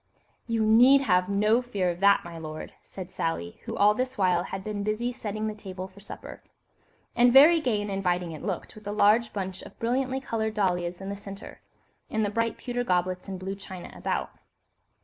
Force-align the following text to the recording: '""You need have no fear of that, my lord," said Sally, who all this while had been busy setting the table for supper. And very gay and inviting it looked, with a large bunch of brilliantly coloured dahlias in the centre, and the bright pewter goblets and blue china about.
'""You 0.55 0.65
need 0.65 1.01
have 1.01 1.29
no 1.29 1.61
fear 1.61 1.91
of 1.91 1.99
that, 1.99 2.23
my 2.25 2.39
lord," 2.39 2.73
said 2.81 3.11
Sally, 3.11 3.61
who 3.65 3.77
all 3.77 3.93
this 3.93 4.17
while 4.17 4.45
had 4.45 4.63
been 4.63 4.81
busy 4.81 5.11
setting 5.11 5.45
the 5.45 5.53
table 5.53 5.87
for 5.87 5.99
supper. 5.99 6.41
And 7.15 7.31
very 7.31 7.61
gay 7.61 7.83
and 7.83 7.91
inviting 7.91 8.31
it 8.31 8.41
looked, 8.41 8.73
with 8.73 8.87
a 8.87 8.91
large 8.93 9.31
bunch 9.31 9.61
of 9.61 9.77
brilliantly 9.77 10.19
coloured 10.19 10.55
dahlias 10.55 11.01
in 11.01 11.09
the 11.09 11.15
centre, 11.15 11.61
and 12.09 12.25
the 12.25 12.31
bright 12.31 12.57
pewter 12.57 12.83
goblets 12.83 13.27
and 13.27 13.39
blue 13.39 13.53
china 13.53 13.93
about. 13.95 14.31